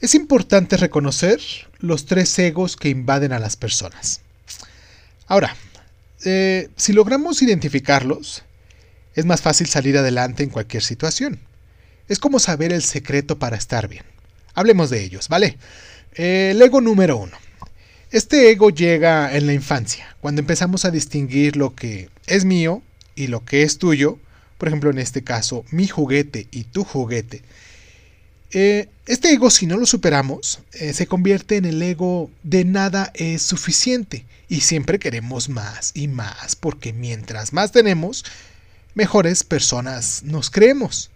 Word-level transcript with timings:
Es 0.00 0.14
importante 0.14 0.76
reconocer 0.78 1.40
los 1.78 2.06
tres 2.06 2.38
egos 2.38 2.76
que 2.76 2.88
invaden 2.88 3.32
a 3.32 3.38
las 3.38 3.56
personas. 3.56 4.22
Ahora, 5.26 5.54
eh, 6.24 6.70
si 6.76 6.92
logramos 6.92 7.42
identificarlos, 7.42 8.42
es 9.14 9.26
más 9.26 9.42
fácil 9.42 9.66
salir 9.66 9.98
adelante 9.98 10.42
en 10.42 10.50
cualquier 10.50 10.82
situación. 10.82 11.38
Es 12.08 12.18
como 12.18 12.38
saber 12.38 12.72
el 12.72 12.82
secreto 12.82 13.38
para 13.38 13.56
estar 13.56 13.88
bien. 13.88 14.04
Hablemos 14.54 14.90
de 14.90 15.02
ellos, 15.02 15.28
¿vale? 15.28 15.58
el 16.14 16.60
ego 16.60 16.80
número 16.80 17.16
uno. 17.16 17.36
Este 18.10 18.50
ego 18.50 18.70
llega 18.70 19.36
en 19.36 19.46
la 19.46 19.52
infancia, 19.52 20.16
cuando 20.20 20.40
empezamos 20.40 20.84
a 20.84 20.90
distinguir 20.90 21.56
lo 21.56 21.74
que 21.74 22.08
es 22.26 22.44
mío 22.44 22.82
y 23.14 23.28
lo 23.28 23.44
que 23.44 23.62
es 23.62 23.78
tuyo, 23.78 24.18
por 24.58 24.68
ejemplo 24.68 24.90
en 24.90 24.98
este 24.98 25.22
caso 25.22 25.64
mi 25.70 25.86
juguete 25.86 26.48
y 26.50 26.64
tu 26.64 26.84
juguete. 26.84 27.42
Eh, 28.52 28.88
este 29.06 29.32
ego 29.32 29.48
si 29.50 29.66
no 29.66 29.76
lo 29.76 29.86
superamos 29.86 30.58
eh, 30.72 30.92
se 30.92 31.06
convierte 31.06 31.56
en 31.56 31.64
el 31.64 31.80
ego 31.80 32.30
de 32.42 32.64
nada 32.64 33.12
es 33.14 33.42
suficiente 33.42 34.26
y 34.48 34.62
siempre 34.62 34.98
queremos 34.98 35.48
más 35.48 35.92
y 35.94 36.08
más 36.08 36.56
porque 36.56 36.92
mientras 36.92 37.52
más 37.52 37.70
tenemos, 37.70 38.24
mejores 38.94 39.44
personas 39.44 40.22
nos 40.24 40.50
creemos. 40.50 41.10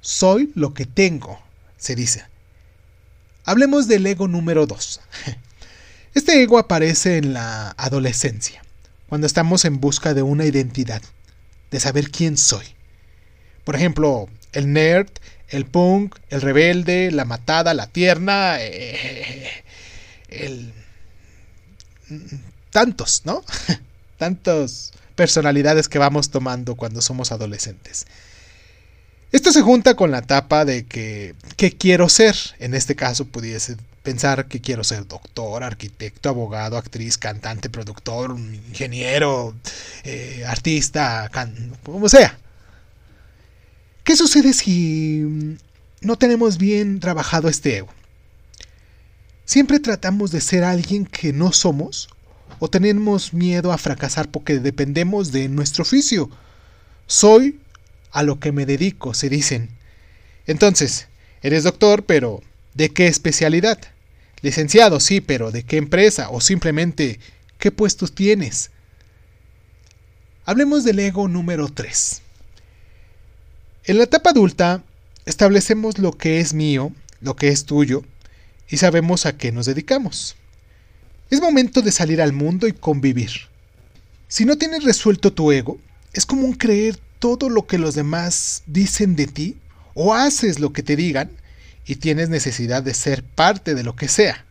Soy 0.00 0.52
lo 0.54 0.74
que 0.74 0.86
tengo, 0.86 1.40
se 1.76 1.96
dice. 1.96 2.24
Hablemos 3.44 3.88
del 3.88 4.06
ego 4.06 4.28
número 4.28 4.66
2. 4.66 5.00
Este 6.14 6.40
ego 6.40 6.58
aparece 6.58 7.16
en 7.16 7.32
la 7.32 7.70
adolescencia, 7.70 8.62
cuando 9.08 9.26
estamos 9.26 9.64
en 9.64 9.80
busca 9.80 10.14
de 10.14 10.22
una 10.22 10.44
identidad, 10.44 11.02
de 11.72 11.80
saber 11.80 12.12
quién 12.12 12.36
soy. 12.36 12.64
Por 13.64 13.74
ejemplo, 13.74 14.28
el 14.54 14.72
nerd, 14.72 15.08
el 15.48 15.66
punk, 15.66 16.16
el 16.30 16.40
rebelde, 16.40 17.10
la 17.12 17.24
matada, 17.24 17.74
la 17.74 17.86
tierna, 17.86 18.56
eh, 18.60 19.64
el... 20.28 20.72
tantos, 22.70 23.22
¿no? 23.24 23.44
Tantos 24.18 24.92
personalidades 25.14 25.88
que 25.88 25.98
vamos 25.98 26.30
tomando 26.30 26.74
cuando 26.76 27.02
somos 27.02 27.30
adolescentes. 27.32 28.06
Esto 29.32 29.52
se 29.52 29.62
junta 29.62 29.94
con 29.94 30.10
la 30.10 30.18
etapa 30.18 30.64
de 30.64 30.86
que, 30.86 31.34
¿qué 31.56 31.76
quiero 31.76 32.08
ser? 32.08 32.36
En 32.60 32.74
este 32.74 32.94
caso 32.94 33.24
pudiese 33.24 33.76
pensar 34.04 34.46
que 34.46 34.60
quiero 34.60 34.84
ser 34.84 35.08
doctor, 35.08 35.64
arquitecto, 35.64 36.28
abogado, 36.28 36.76
actriz, 36.76 37.18
cantante, 37.18 37.70
productor, 37.70 38.36
ingeniero, 38.38 39.54
eh, 40.04 40.44
artista, 40.46 41.30
como 41.82 42.08
sea. 42.08 42.38
¿Qué 44.14 44.18
sucede 44.18 44.52
si 44.52 45.24
no 46.00 46.16
tenemos 46.16 46.56
bien 46.56 47.00
trabajado 47.00 47.48
este 47.48 47.78
ego? 47.78 47.88
Siempre 49.44 49.80
tratamos 49.80 50.30
de 50.30 50.40
ser 50.40 50.62
alguien 50.62 51.04
que 51.04 51.32
no 51.32 51.50
somos 51.50 52.08
o 52.60 52.70
tenemos 52.70 53.34
miedo 53.34 53.72
a 53.72 53.76
fracasar 53.76 54.30
porque 54.30 54.60
dependemos 54.60 55.32
de 55.32 55.48
nuestro 55.48 55.82
oficio. 55.82 56.30
Soy 57.08 57.58
a 58.12 58.22
lo 58.22 58.38
que 58.38 58.52
me 58.52 58.66
dedico, 58.66 59.14
se 59.14 59.28
dicen. 59.28 59.70
Entonces, 60.46 61.08
eres 61.42 61.64
doctor, 61.64 62.04
pero 62.04 62.40
¿de 62.74 62.90
qué 62.90 63.08
especialidad? 63.08 63.80
Licenciado, 64.42 65.00
sí, 65.00 65.20
pero 65.22 65.50
¿de 65.50 65.64
qué 65.64 65.76
empresa? 65.76 66.30
O 66.30 66.40
simplemente, 66.40 67.18
¿qué 67.58 67.72
puestos 67.72 68.14
tienes? 68.14 68.70
Hablemos 70.44 70.84
del 70.84 71.00
ego 71.00 71.26
número 71.26 71.66
3. 71.66 72.20
En 73.86 73.98
la 73.98 74.04
etapa 74.04 74.30
adulta, 74.30 74.82
establecemos 75.26 75.98
lo 75.98 76.16
que 76.16 76.40
es 76.40 76.54
mío, 76.54 76.90
lo 77.20 77.36
que 77.36 77.48
es 77.48 77.66
tuyo, 77.66 78.02
y 78.66 78.78
sabemos 78.78 79.26
a 79.26 79.36
qué 79.36 79.52
nos 79.52 79.66
dedicamos. 79.66 80.36
Es 81.28 81.42
momento 81.42 81.82
de 81.82 81.92
salir 81.92 82.22
al 82.22 82.32
mundo 82.32 82.66
y 82.66 82.72
convivir. 82.72 83.30
Si 84.26 84.46
no 84.46 84.56
tienes 84.56 84.84
resuelto 84.84 85.34
tu 85.34 85.52
ego, 85.52 85.78
es 86.14 86.24
como 86.24 86.46
un 86.46 86.54
creer 86.54 86.98
todo 87.18 87.50
lo 87.50 87.66
que 87.66 87.76
los 87.76 87.94
demás 87.94 88.62
dicen 88.66 89.16
de 89.16 89.26
ti 89.26 89.58
o 89.92 90.14
haces 90.14 90.60
lo 90.60 90.72
que 90.72 90.82
te 90.82 90.96
digan 90.96 91.30
y 91.84 91.96
tienes 91.96 92.30
necesidad 92.30 92.82
de 92.82 92.94
ser 92.94 93.22
parte 93.22 93.74
de 93.74 93.82
lo 93.82 93.96
que 93.96 94.08
sea. 94.08 94.46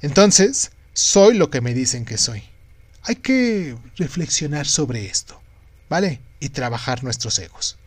Entonces, 0.00 0.70
soy 0.92 1.36
lo 1.36 1.50
que 1.50 1.60
me 1.60 1.74
dicen 1.74 2.04
que 2.04 2.18
soy. 2.18 2.44
Hay 3.02 3.16
que 3.16 3.74
reflexionar 3.96 4.68
sobre 4.68 5.06
esto, 5.06 5.42
¿vale? 5.88 6.20
Y 6.38 6.50
trabajar 6.50 7.02
nuestros 7.02 7.40
egos. 7.40 7.78